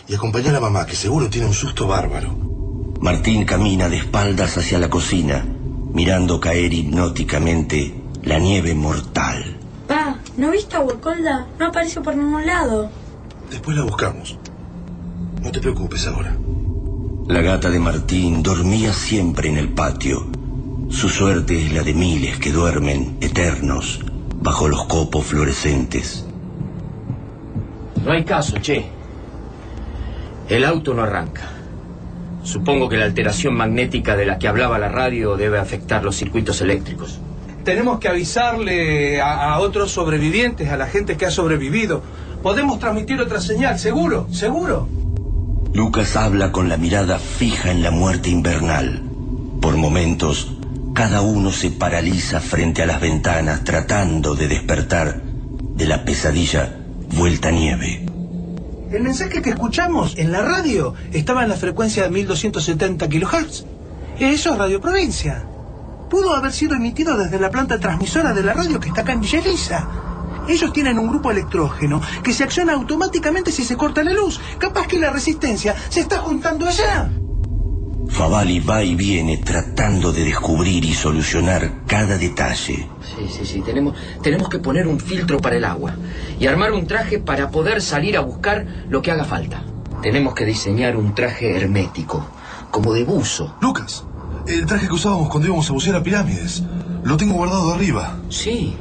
Y 0.06 0.14
acompañá 0.14 0.50
a 0.50 0.54
la 0.54 0.60
mamá, 0.60 0.86
que 0.86 0.96
seguro 0.96 1.30
tiene 1.30 1.46
un 1.46 1.54
susto 1.54 1.86
bárbaro. 1.86 2.36
Martín 3.00 3.44
camina 3.44 3.88
de 3.88 3.98
espaldas 3.98 4.56
hacia 4.58 4.78
la 4.78 4.90
cocina, 4.90 5.46
mirando 5.92 6.40
caer 6.40 6.72
hipnóticamente 6.72 7.94
la 8.22 8.38
nieve 8.38 8.74
mortal. 8.74 9.56
Pa, 9.86 10.18
¿no 10.36 10.50
viste 10.50 10.76
a 10.76 10.80
Huecolda? 10.80 11.46
No 11.58 11.66
aparece 11.66 12.00
por 12.00 12.14
ningún 12.14 12.44
lado. 12.46 12.90
Después 13.50 13.76
la 13.76 13.84
buscamos. 13.84 14.36
No 15.42 15.50
te 15.50 15.60
preocupes 15.60 16.06
ahora. 16.06 16.36
La 17.26 17.40
gata 17.42 17.70
de 17.70 17.78
Martín 17.78 18.42
dormía 18.42 18.92
siempre 18.92 19.48
en 19.48 19.56
el 19.56 19.70
patio. 19.70 20.26
Su 20.90 21.08
suerte 21.08 21.62
es 21.62 21.72
la 21.72 21.82
de 21.82 21.94
miles 21.94 22.38
que 22.38 22.52
duermen 22.52 23.18
eternos 23.20 24.00
bajo 24.40 24.68
los 24.68 24.86
copos 24.86 25.26
fluorescentes. 25.26 26.24
No 28.04 28.12
hay 28.12 28.24
caso, 28.24 28.56
che. 28.58 28.86
El 30.48 30.64
auto 30.64 30.94
no 30.94 31.02
arranca. 31.02 31.57
Supongo 32.48 32.88
que 32.88 32.96
la 32.96 33.04
alteración 33.04 33.54
magnética 33.54 34.16
de 34.16 34.24
la 34.24 34.38
que 34.38 34.48
hablaba 34.48 34.78
la 34.78 34.88
radio 34.88 35.36
debe 35.36 35.58
afectar 35.58 36.02
los 36.02 36.16
circuitos 36.16 36.62
eléctricos. 36.62 37.20
Tenemos 37.62 38.00
que 38.00 38.08
avisarle 38.08 39.20
a, 39.20 39.52
a 39.52 39.58
otros 39.58 39.90
sobrevivientes, 39.90 40.70
a 40.70 40.78
la 40.78 40.86
gente 40.86 41.18
que 41.18 41.26
ha 41.26 41.30
sobrevivido. 41.30 42.02
Podemos 42.42 42.78
transmitir 42.78 43.20
otra 43.20 43.42
señal, 43.42 43.78
seguro, 43.78 44.28
seguro. 44.32 44.88
Lucas 45.74 46.16
habla 46.16 46.50
con 46.50 46.70
la 46.70 46.78
mirada 46.78 47.18
fija 47.18 47.70
en 47.70 47.82
la 47.82 47.90
muerte 47.90 48.30
invernal. 48.30 49.02
Por 49.60 49.76
momentos, 49.76 50.56
cada 50.94 51.20
uno 51.20 51.52
se 51.52 51.70
paraliza 51.70 52.40
frente 52.40 52.82
a 52.82 52.86
las 52.86 53.02
ventanas 53.02 53.62
tratando 53.62 54.34
de 54.34 54.48
despertar 54.48 55.20
de 55.20 55.86
la 55.86 56.02
pesadilla 56.02 56.78
vuelta 57.10 57.50
nieve. 57.50 58.07
El 58.90 59.02
mensaje 59.02 59.42
que 59.42 59.50
escuchamos 59.50 60.16
en 60.16 60.32
la 60.32 60.40
radio 60.40 60.94
estaba 61.12 61.42
en 61.42 61.50
la 61.50 61.56
frecuencia 61.56 62.04
de 62.04 62.10
1270 62.10 63.06
kHz. 63.06 63.64
Eso 64.18 64.52
es 64.52 64.58
Radio 64.58 64.80
Provincia. 64.80 65.44
Pudo 66.08 66.34
haber 66.34 66.52
sido 66.52 66.74
emitido 66.74 67.18
desde 67.18 67.38
la 67.38 67.50
planta 67.50 67.78
transmisora 67.78 68.32
de 68.32 68.42
la 68.42 68.54
radio 68.54 68.80
que 68.80 68.88
está 68.88 69.02
acá 69.02 69.12
en 69.12 69.20
Villa 69.20 69.40
Elisa. 69.40 69.86
Ellos 70.48 70.72
tienen 70.72 70.98
un 70.98 71.08
grupo 71.08 71.30
electrógeno 71.30 72.00
que 72.22 72.32
se 72.32 72.44
acciona 72.44 72.72
automáticamente 72.72 73.52
si 73.52 73.62
se 73.62 73.76
corta 73.76 74.02
la 74.02 74.14
luz. 74.14 74.40
Capaz 74.58 74.86
que 74.86 74.98
la 74.98 75.10
resistencia 75.10 75.76
se 75.90 76.00
está 76.00 76.20
juntando 76.20 76.66
allá. 76.66 77.10
Favali 78.08 78.58
va 78.60 78.82
y 78.82 78.94
viene 78.94 79.36
tratando 79.36 80.12
de 80.12 80.24
descubrir 80.24 80.84
y 80.84 80.94
solucionar 80.94 81.84
cada 81.86 82.18
detalle. 82.18 82.88
Sí, 83.02 83.28
sí, 83.30 83.44
sí. 83.44 83.60
Tenemos, 83.60 83.96
tenemos 84.22 84.48
que 84.48 84.58
poner 84.58 84.88
un 84.88 84.98
filtro 84.98 85.38
para 85.38 85.56
el 85.56 85.64
agua 85.64 85.94
y 86.40 86.46
armar 86.46 86.72
un 86.72 86.86
traje 86.86 87.18
para 87.18 87.50
poder 87.50 87.80
salir 87.82 88.16
a 88.16 88.20
buscar 88.20 88.66
lo 88.88 89.02
que 89.02 89.10
haga 89.10 89.24
falta. 89.24 89.62
Tenemos 90.02 90.34
que 90.34 90.44
diseñar 90.44 90.96
un 90.96 91.14
traje 91.14 91.56
hermético, 91.56 92.26
como 92.70 92.92
de 92.92 93.04
buzo. 93.04 93.56
Lucas, 93.60 94.04
el 94.46 94.66
traje 94.66 94.88
que 94.88 94.94
usábamos 94.94 95.28
cuando 95.28 95.48
íbamos 95.48 95.68
a 95.68 95.72
bucear 95.72 95.96
a 95.96 96.02
pirámides. 96.02 96.62
Lo 97.04 97.16
tengo 97.16 97.34
guardado 97.34 97.72
arriba. 97.72 98.16
Sí. 98.30 98.76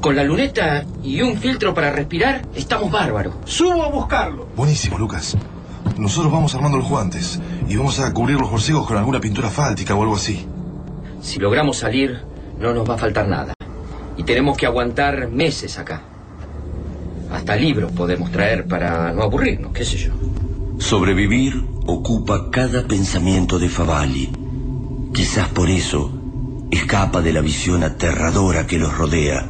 Con 0.00 0.16
la 0.16 0.24
luneta 0.24 0.84
y 1.02 1.22
un 1.22 1.38
filtro 1.38 1.72
para 1.72 1.90
respirar, 1.90 2.42
estamos 2.54 2.90
bárbaros. 2.90 3.34
Subo 3.46 3.82
a 3.84 3.88
buscarlo. 3.88 4.48
Buenísimo, 4.56 4.98
Lucas. 4.98 5.36
Nosotros 5.96 6.32
vamos 6.32 6.54
armando 6.54 6.78
los 6.78 6.88
guantes 6.88 7.40
y 7.68 7.76
vamos 7.76 7.98
a 8.00 8.12
cubrir 8.12 8.38
los 8.38 8.50
borcegos 8.50 8.86
con 8.86 8.96
alguna 8.96 9.20
pintura 9.20 9.50
fáltica 9.50 9.94
o 9.94 10.02
algo 10.02 10.16
así. 10.16 10.46
Si 11.20 11.38
logramos 11.38 11.78
salir, 11.78 12.20
no 12.58 12.74
nos 12.74 12.88
va 12.88 12.94
a 12.94 12.98
faltar 12.98 13.28
nada. 13.28 13.54
Y 14.16 14.24
tenemos 14.24 14.56
que 14.56 14.66
aguantar 14.66 15.28
meses 15.28 15.78
acá. 15.78 16.02
Hasta 17.32 17.56
libros 17.56 17.90
podemos 17.92 18.30
traer 18.30 18.66
para 18.66 19.12
no 19.12 19.22
aburrirnos, 19.22 19.72
qué 19.72 19.84
sé 19.84 19.96
yo. 19.96 20.12
Sobrevivir 20.78 21.64
ocupa 21.86 22.50
cada 22.50 22.86
pensamiento 22.86 23.58
de 23.58 23.68
Favali. 23.68 24.30
Quizás 25.12 25.48
por 25.48 25.70
eso 25.70 26.12
escapa 26.70 27.22
de 27.22 27.32
la 27.32 27.40
visión 27.40 27.82
aterradora 27.82 28.66
que 28.66 28.78
los 28.78 28.96
rodea, 28.96 29.48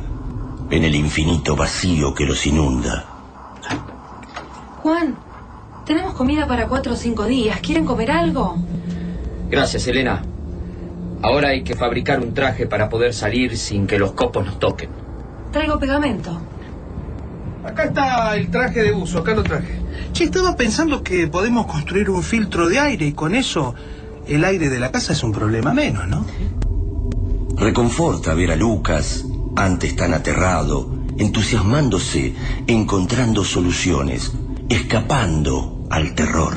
en 0.71 0.85
el 0.85 0.95
infinito 0.95 1.57
vacío 1.57 2.15
que 2.15 2.25
los 2.25 2.47
inunda. 2.47 3.07
Juan, 4.83 5.17
tenemos 5.85 6.15
comida 6.15 6.47
para 6.47 6.67
cuatro 6.67 6.95
o 6.95 6.97
cinco 6.97 7.25
días. 7.25 7.61
¿Quieren 7.61 7.85
comer 7.85 8.11
algo? 8.11 8.57
Gracias, 9.51 9.87
Elena. 9.87 10.23
Ahora 11.23 11.49
hay 11.49 11.63
que 11.63 11.75
fabricar 11.75 12.21
un 12.21 12.35
traje 12.35 12.67
para 12.67 12.89
poder 12.89 13.15
salir 13.15 13.57
sin 13.57 13.87
que 13.87 13.99
los 13.99 14.13
copos 14.13 14.45
nos 14.45 14.59
toquen. 14.59 14.91
Traigo 15.53 15.79
pegamento. 15.79 16.39
Acá 17.65 17.85
está 17.85 18.37
el 18.37 18.51
traje 18.51 18.83
de 18.83 18.93
buzo, 18.93 19.21
acá 19.21 19.35
lo 19.35 19.43
traje. 19.43 19.81
Che, 20.13 20.25
estaba 20.25 20.55
pensando 20.55 21.03
que 21.03 21.27
podemos 21.29 21.67
construir 21.67 22.11
un 22.11 22.23
filtro 22.23 22.69
de 22.69 22.79
aire 22.79 23.07
y 23.07 23.13
con 23.13 23.35
eso 23.35 23.75
el 24.27 24.45
aire 24.45 24.69
de 24.69 24.79
la 24.79 24.91
casa 24.91 25.13
es 25.13 25.23
un 25.23 25.33
problema 25.33 25.73
menos, 25.73 26.07
¿no? 26.07 26.27
Reconforta 27.57 28.35
ver 28.35 28.53
a 28.53 28.57
Lucas, 28.57 29.25
antes 29.57 29.97
tan 29.97 30.13
aterrado, 30.13 30.91
entusiasmándose, 31.17 32.35
encontrando 32.67 33.45
soluciones, 33.45 34.33
escapando 34.69 35.84
al 35.95 36.13
terror. 36.17 36.55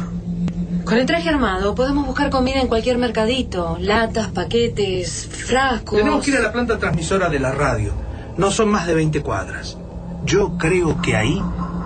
Con 0.83 0.97
el 0.97 1.05
traje 1.05 1.29
armado 1.29 1.75
podemos 1.75 2.07
buscar 2.07 2.31
comida 2.31 2.59
en 2.59 2.67
cualquier 2.67 2.97
mercadito. 2.97 3.77
Latas, 3.79 4.29
paquetes, 4.29 5.29
frascos. 5.31 5.99
Tenemos 5.99 6.25
que 6.25 6.31
ir 6.31 6.37
a 6.37 6.41
la 6.41 6.51
planta 6.51 6.79
transmisora 6.79 7.29
de 7.29 7.39
la 7.39 7.51
radio. 7.51 7.93
No 8.35 8.49
son 8.49 8.69
más 8.69 8.87
de 8.87 8.95
20 8.95 9.21
cuadras. 9.21 9.77
Yo 10.25 10.57
creo 10.57 10.99
que 11.03 11.15
ahí 11.15 11.39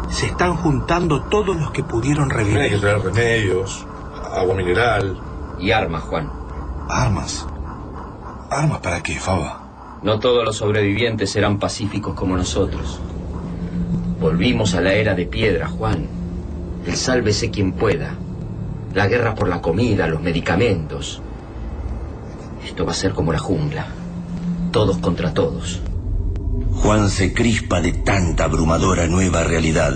se 0.09 0.27
están 0.27 0.55
juntando 0.55 1.23
todos 1.23 1.57
los 1.57 1.71
que 1.71 1.83
pudieron 1.83 2.29
revivir. 2.29 2.59
Hay 2.59 2.69
que 2.69 2.77
traer 2.77 3.01
remedios, 3.01 3.85
agua 4.31 4.55
mineral. 4.55 5.19
Y 5.59 5.71
armas, 5.71 6.03
Juan. 6.03 6.31
¿Armas? 6.87 7.45
¿Armas 8.49 8.79
para 8.79 9.03
qué, 9.03 9.19
Faba? 9.19 9.99
No 10.03 10.19
todos 10.19 10.45
los 10.45 10.55
sobrevivientes 10.55 11.29
serán 11.29 11.59
pacíficos 11.59 12.15
como 12.15 12.37
nosotros. 12.37 13.01
Volvimos 14.21 14.73
a 14.73 14.79
la 14.79 14.93
era 14.93 15.15
de 15.15 15.25
piedra, 15.25 15.67
Juan. 15.67 16.20
El 16.85 16.95
sálvese 16.95 17.51
quien 17.51 17.73
pueda. 17.73 18.15
La 18.93 19.07
guerra 19.07 19.35
por 19.35 19.47
la 19.47 19.61
comida, 19.61 20.07
los 20.07 20.21
medicamentos. 20.21 21.21
Esto 22.65 22.85
va 22.85 22.91
a 22.91 22.95
ser 22.95 23.13
como 23.13 23.31
la 23.31 23.39
jungla. 23.39 23.85
Todos 24.71 24.97
contra 24.97 25.33
todos. 25.33 25.81
Juan 26.71 27.09
se 27.09 27.33
crispa 27.33 27.81
de 27.81 27.93
tanta 27.93 28.45
abrumadora 28.45 29.07
nueva 29.07 29.43
realidad. 29.43 29.93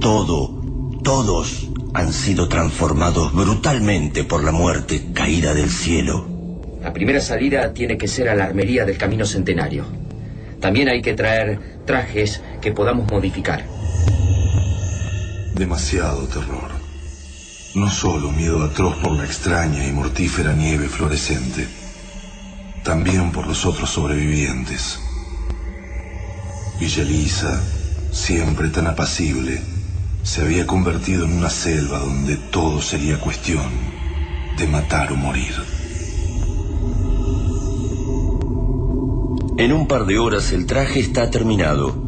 Todo, 0.00 0.62
todos 1.02 1.68
han 1.94 2.12
sido 2.12 2.48
transformados 2.48 3.32
brutalmente 3.32 4.24
por 4.24 4.44
la 4.44 4.52
muerte 4.52 5.12
caída 5.12 5.54
del 5.54 5.70
cielo. 5.70 6.26
La 6.82 6.92
primera 6.92 7.20
salida 7.20 7.72
tiene 7.72 7.98
que 7.98 8.08
ser 8.08 8.28
a 8.28 8.34
la 8.34 8.44
armería 8.44 8.84
del 8.84 8.96
Camino 8.96 9.24
Centenario. 9.24 9.84
También 10.60 10.88
hay 10.88 11.02
que 11.02 11.14
traer 11.14 11.58
trajes 11.84 12.42
que 12.60 12.72
podamos 12.72 13.10
modificar. 13.10 13.75
Demasiado 15.56 16.26
terror. 16.26 16.70
No 17.74 17.90
solo 17.90 18.30
miedo 18.30 18.62
atroz 18.62 18.94
por 18.96 19.12
la 19.12 19.24
extraña 19.24 19.86
y 19.86 19.90
mortífera 19.90 20.52
nieve 20.52 20.86
fluorescente, 20.86 21.66
también 22.84 23.32
por 23.32 23.46
los 23.46 23.64
otros 23.64 23.88
sobrevivientes. 23.88 25.00
Villa 26.78 27.02
Elisa, 27.02 27.58
siempre 28.12 28.68
tan 28.68 28.86
apacible, 28.86 29.62
se 30.22 30.42
había 30.42 30.66
convertido 30.66 31.24
en 31.24 31.32
una 31.32 31.48
selva 31.48 32.00
donde 32.00 32.36
todo 32.36 32.82
sería 32.82 33.18
cuestión 33.18 33.64
de 34.58 34.66
matar 34.66 35.10
o 35.10 35.16
morir. 35.16 35.54
En 39.56 39.72
un 39.72 39.88
par 39.88 40.04
de 40.04 40.18
horas 40.18 40.52
el 40.52 40.66
traje 40.66 41.00
está 41.00 41.30
terminado. 41.30 42.05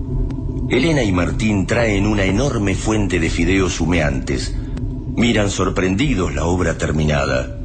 Elena 0.70 1.02
y 1.02 1.12
Martín 1.12 1.66
traen 1.66 2.06
una 2.06 2.24
enorme 2.24 2.74
fuente 2.74 3.18
de 3.18 3.30
fideos 3.30 3.80
humeantes. 3.80 4.54
Miran 5.16 5.50
sorprendidos 5.50 6.34
la 6.34 6.44
obra 6.44 6.76
terminada. 6.76 7.58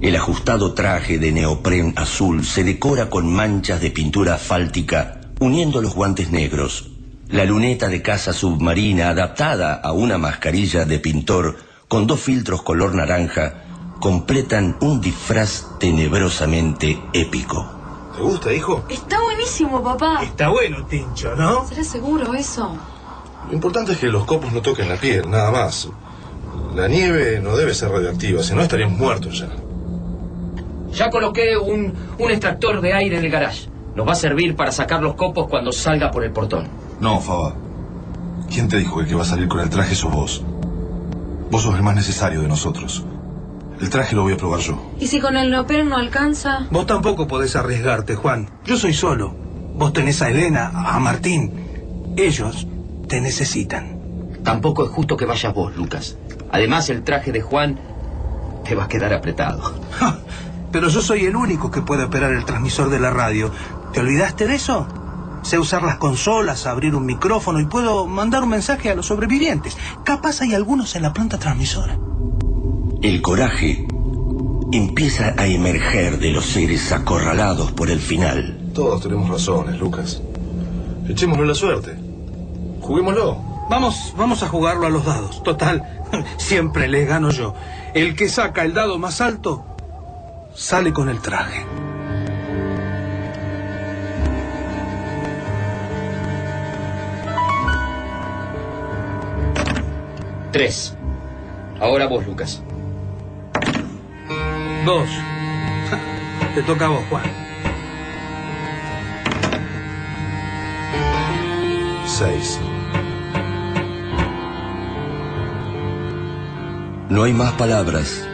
El 0.00 0.16
ajustado 0.16 0.74
traje 0.74 1.20
de 1.20 1.30
neopren 1.30 1.92
azul 1.94 2.44
se 2.44 2.64
decora 2.64 3.08
con 3.08 3.32
manchas 3.32 3.80
de 3.80 3.92
pintura 3.92 4.34
asfáltica 4.34 5.20
uniendo 5.38 5.80
los 5.80 5.94
guantes 5.94 6.32
negros. 6.32 6.90
La 7.28 7.44
luneta 7.44 7.88
de 7.88 8.02
caza 8.02 8.32
submarina 8.32 9.10
adaptada 9.10 9.74
a 9.74 9.92
una 9.92 10.18
mascarilla 10.18 10.84
de 10.84 10.98
pintor 10.98 11.56
con 11.86 12.08
dos 12.08 12.18
filtros 12.18 12.62
color 12.62 12.96
naranja 12.96 13.62
completan 14.00 14.76
un 14.80 15.00
disfraz 15.00 15.78
tenebrosamente 15.78 16.98
épico. 17.12 17.73
¿Te 18.16 18.22
gusta, 18.22 18.52
hijo? 18.52 18.84
Está 18.88 19.20
buenísimo, 19.20 19.82
papá. 19.82 20.22
Está 20.22 20.48
bueno, 20.48 20.84
Tincho, 20.86 21.34
¿no? 21.34 21.66
¿Será 21.66 21.82
seguro 21.82 22.34
eso? 22.34 22.76
Lo 23.48 23.52
importante 23.52 23.92
es 23.92 23.98
que 23.98 24.06
los 24.06 24.24
copos 24.24 24.52
no 24.52 24.62
toquen 24.62 24.88
la 24.88 24.96
piel, 24.96 25.28
nada 25.28 25.50
más. 25.50 25.88
La 26.74 26.88
nieve 26.88 27.40
no 27.40 27.56
debe 27.56 27.74
ser 27.74 27.90
radioactiva, 27.90 28.42
si 28.42 28.54
no 28.54 28.62
estaríamos 28.62 28.98
muertos 28.98 29.38
ya. 29.38 29.48
Ya 30.92 31.10
coloqué 31.10 31.56
un, 31.56 31.92
un 32.18 32.30
extractor 32.30 32.80
de 32.80 32.92
aire 32.94 33.18
en 33.18 33.24
el 33.24 33.30
garage. 33.30 33.68
Nos 33.94 34.06
va 34.06 34.12
a 34.12 34.16
servir 34.16 34.54
para 34.56 34.72
sacar 34.72 35.02
los 35.02 35.14
copos 35.14 35.48
cuando 35.48 35.72
salga 35.72 36.10
por 36.10 36.24
el 36.24 36.32
portón. 36.32 36.68
No, 37.00 37.20
Faba. 37.20 37.54
¿Quién 38.48 38.68
te 38.68 38.76
dijo 38.76 38.96
que 38.96 39.02
el 39.02 39.08
que 39.08 39.14
va 39.14 39.22
a 39.22 39.26
salir 39.26 39.48
con 39.48 39.60
el 39.60 39.70
traje 39.70 39.94
sos 39.94 40.12
vos? 40.12 40.42
Vos 41.50 41.62
sos 41.62 41.74
el 41.74 41.82
más 41.82 41.94
necesario 41.94 42.40
de 42.42 42.48
nosotros. 42.48 43.04
El 43.84 43.90
traje 43.90 44.16
lo 44.16 44.22
voy 44.22 44.32
a 44.32 44.38
probar 44.38 44.60
yo. 44.60 44.92
¿Y 44.98 45.08
si 45.08 45.20
con 45.20 45.36
el 45.36 45.50
neopren 45.50 45.90
no 45.90 45.98
alcanza? 45.98 46.66
Vos 46.70 46.86
tampoco 46.86 47.28
podés 47.28 47.54
arriesgarte, 47.54 48.14
Juan. 48.14 48.48
Yo 48.64 48.78
soy 48.78 48.94
solo. 48.94 49.36
Vos 49.74 49.92
tenés 49.92 50.22
a 50.22 50.30
Elena, 50.30 50.72
a 50.74 50.98
Martín. 51.00 51.52
Ellos 52.16 52.66
te 53.08 53.20
necesitan. 53.20 54.00
Tampoco 54.42 54.86
es 54.86 54.90
justo 54.90 55.18
que 55.18 55.26
vayas 55.26 55.52
vos, 55.52 55.76
Lucas. 55.76 56.16
Además, 56.50 56.88
el 56.88 57.04
traje 57.04 57.30
de 57.30 57.42
Juan 57.42 57.78
te 58.64 58.74
va 58.74 58.84
a 58.84 58.88
quedar 58.88 59.12
apretado. 59.12 59.74
Pero 60.72 60.88
yo 60.88 61.02
soy 61.02 61.26
el 61.26 61.36
único 61.36 61.70
que 61.70 61.82
puede 61.82 62.04
operar 62.04 62.32
el 62.32 62.46
transmisor 62.46 62.88
de 62.88 63.00
la 63.00 63.10
radio. 63.10 63.50
¿Te 63.92 64.00
olvidaste 64.00 64.46
de 64.46 64.54
eso? 64.54 64.86
Sé 65.42 65.58
usar 65.58 65.82
las 65.82 65.98
consolas, 65.98 66.66
abrir 66.66 66.94
un 66.94 67.04
micrófono 67.04 67.60
y 67.60 67.66
puedo 67.66 68.06
mandar 68.06 68.44
un 68.44 68.48
mensaje 68.48 68.88
a 68.88 68.94
los 68.94 69.04
sobrevivientes. 69.04 69.76
Capaz 70.04 70.40
hay 70.40 70.54
algunos 70.54 70.96
en 70.96 71.02
la 71.02 71.12
planta 71.12 71.36
transmisora. 71.36 71.98
El 73.04 73.20
coraje 73.20 73.86
empieza 74.72 75.34
a 75.36 75.46
emerger 75.46 76.18
de 76.18 76.30
los 76.30 76.46
seres 76.46 76.90
acorralados 76.90 77.70
por 77.72 77.90
el 77.90 78.00
final. 78.00 78.70
Todos 78.72 79.02
tenemos 79.02 79.28
razones, 79.28 79.78
Lucas. 79.78 80.22
Echémosle 81.06 81.44
la 81.44 81.54
suerte. 81.54 81.98
Juguémoslo. 82.80 83.36
Vamos, 83.68 84.14
vamos 84.16 84.42
a 84.42 84.48
jugarlo 84.48 84.86
a 84.86 84.88
los 84.88 85.04
dados. 85.04 85.42
Total, 85.42 86.02
siempre 86.38 86.88
le 86.88 87.04
gano 87.04 87.28
yo. 87.28 87.54
El 87.92 88.16
que 88.16 88.30
saca 88.30 88.62
el 88.62 88.72
dado 88.72 88.98
más 88.98 89.20
alto 89.20 89.66
sale 90.54 90.94
con 90.94 91.10
el 91.10 91.20
traje. 91.20 91.66
Tres. 100.52 100.96
Ahora 101.78 102.06
vos, 102.06 102.26
Lucas. 102.26 102.62
Dos. 104.84 105.08
Te 106.54 106.62
toca 106.62 106.84
a 106.84 106.88
vos, 106.88 107.04
Juan. 107.08 107.24
Seis. 112.06 112.60
No 117.08 117.22
hay 117.22 117.32
más 117.32 117.52
palabras. 117.52 118.28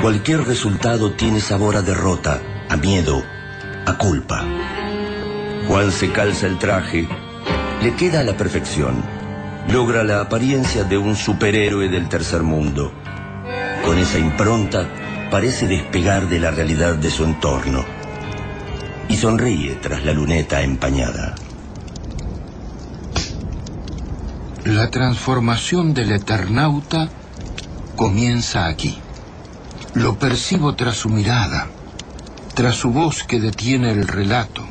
Cualquier 0.00 0.44
resultado 0.44 1.12
tiene 1.12 1.40
sabor 1.40 1.76
a 1.76 1.82
derrota, 1.82 2.40
a 2.70 2.76
miedo, 2.76 3.22
a 3.84 3.98
culpa. 3.98 4.44
Juan 5.68 5.92
se 5.92 6.10
calza 6.12 6.46
el 6.46 6.58
traje, 6.58 7.06
le 7.82 7.94
queda 7.94 8.20
a 8.20 8.24
la 8.24 8.38
perfección. 8.38 9.02
Logra 9.68 10.02
la 10.02 10.22
apariencia 10.22 10.84
de 10.84 10.96
un 10.96 11.14
superhéroe 11.14 11.88
del 11.88 12.08
tercer 12.08 12.42
mundo. 12.42 12.90
Con 13.84 13.98
esa 13.98 14.18
impronta 14.18 14.88
parece 15.32 15.66
despegar 15.66 16.28
de 16.28 16.38
la 16.38 16.50
realidad 16.50 16.94
de 16.96 17.10
su 17.10 17.24
entorno. 17.24 17.82
Y 19.08 19.16
sonríe 19.16 19.76
tras 19.76 20.04
la 20.04 20.12
luneta 20.12 20.60
empañada. 20.60 21.34
La 24.66 24.90
transformación 24.90 25.94
del 25.94 26.12
Eternauta 26.12 27.08
comienza 27.96 28.66
aquí. 28.66 28.98
Lo 29.94 30.18
percibo 30.18 30.74
tras 30.74 30.98
su 30.98 31.08
mirada, 31.08 31.68
tras 32.52 32.74
su 32.74 32.90
voz 32.90 33.22
que 33.22 33.40
detiene 33.40 33.90
el 33.90 34.06
relato. 34.06 34.62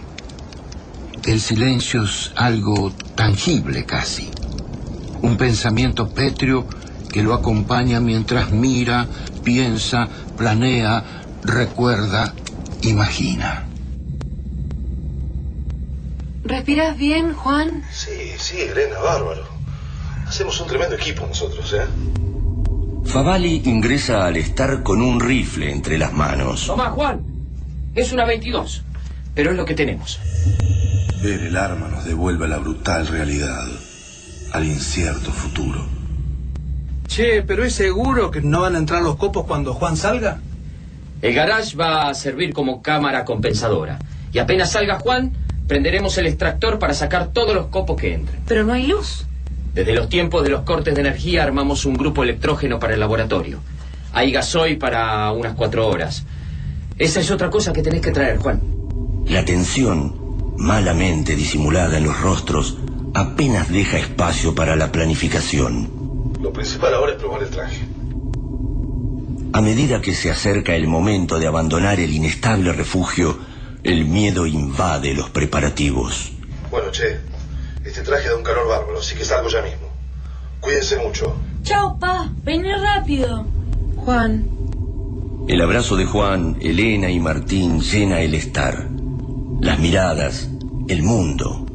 El 1.26 1.42
silencio 1.42 2.04
es 2.04 2.34
algo 2.36 2.92
tangible 3.16 3.88
casi. 3.88 4.30
Un 5.24 5.38
pensamiento 5.38 6.10
pétreo 6.10 6.68
que 7.12 7.24
lo 7.24 7.34
acompaña 7.34 8.00
mientras 8.00 8.52
mira, 8.52 9.08
piensa, 9.44 10.08
planea, 10.42 11.04
recuerda, 11.44 12.34
imagina. 12.82 13.64
¿Respiras 16.44 16.98
bien, 16.98 17.36
Juan? 17.36 17.84
Sí, 17.92 18.32
sí, 18.40 18.60
Elena, 18.62 18.98
bárbaro. 18.98 19.48
Hacemos 20.28 20.60
un 20.60 20.68
tremendo 20.68 20.96
equipo 20.96 21.28
nosotros, 21.28 21.72
¿eh? 21.74 21.86
Favali 23.06 23.62
ingresa 23.66 24.26
al 24.26 24.36
estar 24.36 24.82
con 24.82 25.04
un 25.04 25.20
rifle 25.20 25.72
entre 25.72 26.00
las 26.00 26.12
manos. 26.12 26.66
Tomá, 26.66 26.90
Juan. 26.90 27.22
Es 27.94 28.12
una 28.12 28.26
22, 28.26 28.82
pero 29.36 29.52
es 29.52 29.58
lo 29.58 29.66
que 29.66 29.76
tenemos. 29.76 30.20
Ver 31.22 31.42
el 31.44 31.56
arma 31.56 31.88
nos 31.88 32.04
devuelve 32.04 32.46
a 32.46 32.48
la 32.48 32.58
brutal 32.58 33.06
realidad, 33.06 33.68
al 34.54 34.66
incierto 34.66 35.32
futuro. 35.32 36.01
Che, 37.12 37.44
pero 37.44 37.66
¿es 37.66 37.76
seguro 37.76 38.32
que 38.32 38.40
no 38.40 38.62
van 38.62 38.76
a 38.76 38.78
entrar 38.78 39.02
los 39.02 39.18
copos 39.18 39.46
cuando 39.46 39.74
Juan 39.74 39.98
salga? 39.98 40.40
El 41.22 41.34
garage 41.34 41.76
va 41.76 42.08
a 42.08 42.14
servir 42.14 42.54
como 42.54 42.82
cámara 42.82 43.26
compensadora. 43.26 44.00
Y 44.32 44.40
apenas 44.40 44.72
salga 44.72 44.98
Juan, 44.98 45.34
prenderemos 45.68 46.18
el 46.18 46.28
extractor 46.28 46.80
para 46.80 46.94
sacar 46.94 47.34
todos 47.34 47.54
los 47.54 47.66
copos 47.66 48.00
que 48.00 48.14
entren. 48.14 48.40
Pero 48.48 48.64
no 48.64 48.72
hay 48.72 48.88
luz. 48.88 49.26
Desde 49.74 49.94
los 49.94 50.08
tiempos 50.08 50.42
de 50.46 50.52
los 50.52 50.62
cortes 50.62 50.96
de 50.96 51.02
energía 51.02 51.44
armamos 51.44 51.84
un 51.84 51.96
grupo 51.96 52.24
electrógeno 52.24 52.80
para 52.80 52.94
el 52.94 53.02
laboratorio. 53.02 53.60
Hay 54.14 54.32
gasoil 54.32 54.78
para 54.78 55.30
unas 55.34 55.56
cuatro 55.56 55.90
horas. 55.90 56.24
Esa 56.98 57.20
es 57.20 57.30
otra 57.30 57.50
cosa 57.50 57.74
que 57.74 57.84
tenés 57.84 58.00
que 58.00 58.12
traer, 58.12 58.38
Juan. 58.38 58.62
La 59.28 59.44
tensión, 59.44 60.56
malamente 60.56 61.36
disimulada 61.36 61.98
en 61.98 62.06
los 62.06 62.18
rostros, 62.22 62.78
apenas 63.14 63.70
deja 63.70 63.98
espacio 63.98 64.56
para 64.56 64.78
la 64.78 64.94
planificación. 64.94 66.01
Lo 66.42 66.52
principal 66.52 66.94
ahora 66.94 67.12
es 67.14 67.18
probar 67.20 67.44
el 67.44 67.50
traje. 67.50 67.82
A 69.54 69.62
medida 69.62 70.02
que 70.02 70.14
se 70.16 70.32
acerca 70.32 70.76
el 70.76 70.88
momento 70.88 71.40
de 71.40 71.48
abandonar 71.48 72.00
el 72.00 72.12
inestable 72.14 72.74
refugio, 72.74 73.38
el 73.84 74.06
miedo 74.06 74.48
invade 74.48 75.14
los 75.14 75.30
preparativos. 75.30 76.32
Bueno, 76.72 76.90
che, 76.92 77.20
este 77.86 78.02
traje 78.02 78.30
da 78.30 78.36
un 78.38 78.44
calor 78.44 78.68
bárbaro, 78.68 79.00
así 79.00 79.16
que 79.16 79.26
salgo 79.26 79.50
ya 79.50 79.62
mismo. 79.62 79.88
Cuídense 80.62 80.98
mucho. 80.98 81.36
Chao, 81.64 81.98
pa. 82.00 82.32
Vení 82.44 82.72
rápido. 82.74 83.46
Juan. 83.98 84.50
El 85.48 85.62
abrazo 85.62 85.96
de 85.96 86.06
Juan, 86.06 86.58
Elena 86.62 87.10
y 87.10 87.20
Martín 87.20 87.82
llena 87.82 88.22
el 88.22 88.36
estar. 88.36 88.88
Las 89.60 89.80
miradas, 89.80 90.50
el 90.88 91.04
mundo, 91.04 91.66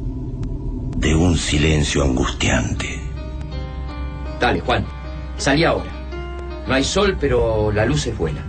de 0.97 1.15
un 1.15 1.37
silencio 1.37 2.03
angustiante. 2.03 2.96
Dale, 4.39 4.59
Juan. 4.59 4.85
Salí 5.37 5.63
ahora. 5.63 5.91
No 6.67 6.73
hay 6.73 6.83
sol, 6.83 7.17
pero 7.19 7.71
la 7.71 7.85
luz 7.85 8.07
es 8.07 8.17
buena. 8.17 8.43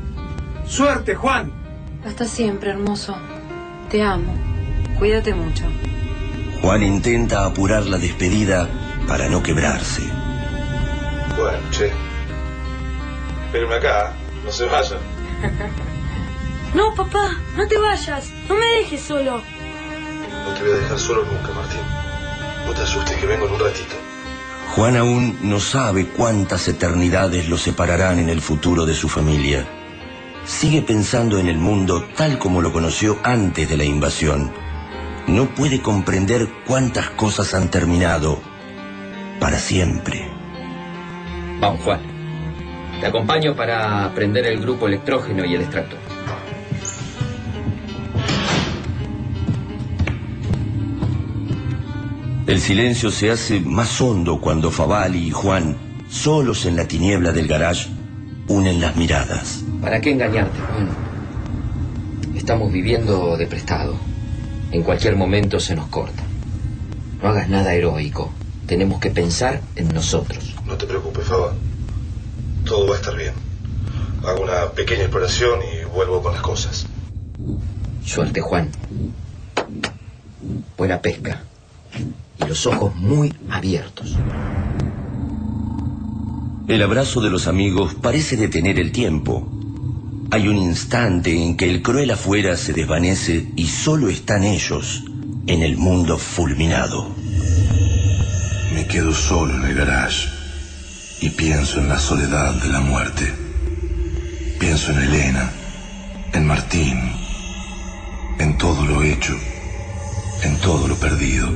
¡Suerte, 0.66 1.14
Juan! 1.14 1.52
Hasta 2.04 2.24
siempre, 2.24 2.70
hermoso. 2.70 3.16
Te 3.90 4.02
amo. 4.02 4.34
Cuídate 4.98 5.34
mucho. 5.34 5.64
Juan 6.60 6.82
intenta 6.82 7.46
apurar 7.46 7.86
la 7.86 7.98
despedida 7.98 8.68
para 9.06 9.28
no 9.28 9.42
quebrarse. 9.42 10.02
Bueno, 11.38 11.58
che. 11.70 11.92
Espérenme 13.46 13.76
acá, 13.76 14.12
no 14.44 14.50
se 14.50 14.66
vayan. 14.66 14.98
No, 16.74 16.94
papá, 16.94 17.34
no 17.56 17.66
te 17.66 17.78
vayas. 17.78 18.30
No 18.46 18.54
me 18.54 18.66
dejes 18.76 19.00
solo. 19.00 19.40
No 19.40 20.54
te 20.54 20.62
voy 20.62 20.72
a 20.72 20.74
dejar 20.74 20.98
solo 20.98 21.24
nunca, 21.24 21.50
Martín. 21.54 21.80
No 22.66 22.72
te 22.74 22.82
asustes 22.82 23.16
que 23.16 23.26
vengo 23.26 23.46
en 23.46 23.52
un 23.54 23.60
ratito. 23.60 23.94
Juan 24.78 24.96
aún 24.96 25.36
no 25.42 25.58
sabe 25.58 26.06
cuántas 26.06 26.68
eternidades 26.68 27.48
lo 27.48 27.58
separarán 27.58 28.20
en 28.20 28.28
el 28.28 28.40
futuro 28.40 28.86
de 28.86 28.94
su 28.94 29.08
familia. 29.08 29.66
Sigue 30.44 30.82
pensando 30.82 31.40
en 31.40 31.48
el 31.48 31.58
mundo 31.58 32.06
tal 32.16 32.38
como 32.38 32.62
lo 32.62 32.72
conoció 32.72 33.18
antes 33.24 33.68
de 33.68 33.76
la 33.76 33.82
invasión. 33.82 34.52
No 35.26 35.46
puede 35.46 35.82
comprender 35.82 36.46
cuántas 36.64 37.10
cosas 37.10 37.54
han 37.54 37.72
terminado 37.72 38.40
para 39.40 39.58
siempre. 39.58 40.30
Vamos, 41.58 41.80
Juan. 41.82 42.00
Te 43.00 43.06
acompaño 43.06 43.56
para 43.56 44.14
prender 44.14 44.46
el 44.46 44.60
grupo 44.60 44.86
electrógeno 44.86 45.44
y 45.44 45.56
el 45.56 45.62
extractor. 45.62 45.98
El 52.48 52.62
silencio 52.62 53.10
se 53.10 53.30
hace 53.30 53.60
más 53.60 54.00
hondo 54.00 54.40
cuando 54.40 54.70
Favali 54.70 55.26
y 55.26 55.30
Juan, 55.30 55.76
solos 56.08 56.64
en 56.64 56.76
la 56.76 56.88
tiniebla 56.88 57.30
del 57.30 57.46
garage, 57.46 57.90
unen 58.46 58.80
las 58.80 58.96
miradas. 58.96 59.62
¿Para 59.82 60.00
qué 60.00 60.12
engañarte, 60.12 60.58
Juan? 60.58 60.88
Estamos 62.34 62.72
viviendo 62.72 63.36
de 63.36 63.46
prestado. 63.46 63.96
En 64.72 64.82
cualquier 64.82 65.14
momento 65.14 65.60
se 65.60 65.76
nos 65.76 65.88
corta. 65.88 66.22
No 67.22 67.28
hagas 67.28 67.50
nada 67.50 67.74
heroico. 67.74 68.32
Tenemos 68.66 68.98
que 68.98 69.10
pensar 69.10 69.60
en 69.76 69.88
nosotros. 69.92 70.56
No 70.64 70.78
te 70.78 70.86
preocupes, 70.86 71.26
Faba. 71.26 71.52
Todo 72.64 72.88
va 72.88 72.94
a 72.94 72.98
estar 72.98 73.14
bien. 73.14 73.34
Hago 74.26 74.44
una 74.44 74.70
pequeña 74.70 75.02
exploración 75.02 75.60
y 75.60 75.84
vuelvo 75.84 76.22
con 76.22 76.32
las 76.32 76.40
cosas. 76.40 76.86
Suerte, 78.06 78.40
Juan. 78.40 78.70
Buena 80.78 80.98
pesca. 81.02 81.42
Y 82.40 82.48
los 82.48 82.66
ojos 82.66 82.94
muy 82.96 83.34
abiertos. 83.50 84.16
El 86.68 86.82
abrazo 86.82 87.20
de 87.20 87.30
los 87.30 87.46
amigos 87.46 87.94
parece 87.94 88.36
detener 88.36 88.78
el 88.78 88.92
tiempo. 88.92 89.48
Hay 90.30 90.48
un 90.48 90.56
instante 90.56 91.34
en 91.34 91.56
que 91.56 91.70
el 91.70 91.82
cruel 91.82 92.10
afuera 92.10 92.56
se 92.56 92.72
desvanece 92.72 93.52
y 93.56 93.66
solo 93.66 94.08
están 94.08 94.44
ellos 94.44 95.04
en 95.46 95.62
el 95.62 95.76
mundo 95.76 96.18
fulminado. 96.18 97.08
Me 98.74 98.86
quedo 98.86 99.14
solo 99.14 99.54
en 99.54 99.64
el 99.64 99.74
garage 99.74 100.28
y 101.20 101.30
pienso 101.30 101.80
en 101.80 101.88
la 101.88 101.98
soledad 101.98 102.62
de 102.62 102.68
la 102.68 102.80
muerte. 102.80 103.32
Pienso 104.60 104.92
en 104.92 104.98
Elena, 104.98 105.50
en 106.32 106.46
Martín, 106.46 106.98
en 108.38 108.58
todo 108.58 108.84
lo 108.84 109.02
hecho 109.02 109.34
en 110.42 110.56
todo 110.58 110.86
lo 110.86 110.94
perdido. 110.96 111.48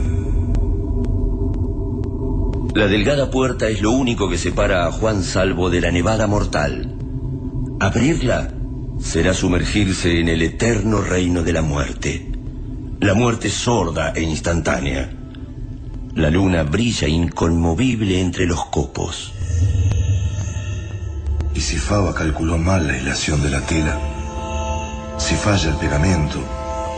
La 2.74 2.86
delgada 2.86 3.30
puerta 3.30 3.68
es 3.68 3.82
lo 3.82 3.90
único 3.90 4.30
que 4.30 4.38
separa 4.38 4.86
a 4.86 4.92
Juan 4.92 5.22
Salvo 5.22 5.68
de 5.68 5.82
la 5.82 5.90
nevada 5.90 6.26
mortal. 6.26 6.96
Abrirla 7.78 8.48
será 8.98 9.34
sumergirse 9.34 10.20
en 10.20 10.30
el 10.30 10.40
eterno 10.40 11.02
reino 11.02 11.42
de 11.42 11.52
la 11.52 11.60
muerte. 11.60 12.32
La 12.98 13.12
muerte 13.12 13.50
sorda 13.50 14.12
e 14.16 14.22
instantánea. 14.22 15.10
La 16.14 16.30
luna 16.30 16.62
brilla 16.62 17.08
inconmovible 17.08 18.18
entre 18.18 18.46
los 18.46 18.64
copos. 18.64 19.34
¿Y 21.54 21.60
si 21.60 21.76
Fava 21.76 22.14
calculó 22.14 22.56
mal 22.56 22.86
la 22.86 22.94
aislación 22.94 23.42
de 23.42 23.50
la 23.50 23.60
tela? 23.66 23.98
Si 25.18 25.34
falla 25.34 25.68
el 25.68 25.76
pegamento 25.76 26.38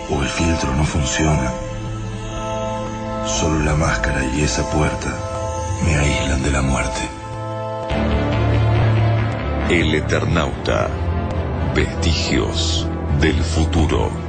o 0.09 0.23
el 0.23 0.29
filtro 0.29 0.73
no 0.77 0.85
funciona, 0.85 1.53
solo 3.27 3.59
la 3.65 3.75
máscara 3.75 4.25
y 4.37 4.43
esa 4.43 4.71
puerta 4.71 5.34
me 5.83 5.97
aíslan 5.97 6.43
de 6.43 6.51
la 6.51 6.63
muerte. 6.63 7.01
El 9.71 9.95
Eternauta. 9.95 10.89
Vestigios 11.75 12.87
del 13.21 13.43
futuro. 13.43 14.24